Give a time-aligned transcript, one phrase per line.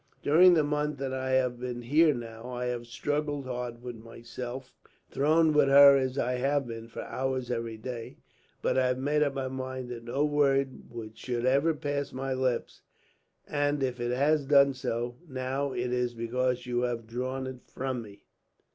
[0.23, 4.73] During the month that I have been here, now, I have struggled hard with myself;
[5.11, 8.17] thrown with her, as I have been, for hours every day.
[8.63, 12.81] But I have made up my mind that no word should ever pass my lips;
[13.47, 18.01] and if it has done so, now, it is because you have drawn it from
[18.01, 18.23] me."